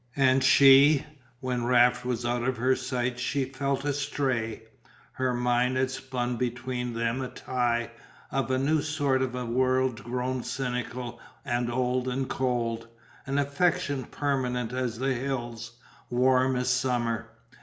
[0.15, 1.05] And she?
[1.41, 4.63] When Raft was out of her sight she felt astray.
[5.11, 7.91] Her mind had spun between them a tie,
[8.31, 12.87] of a new sort in a world grown cynical and old and cold;
[13.27, 15.73] an affection permanent as the hills,
[16.09, 17.27] warm as summer.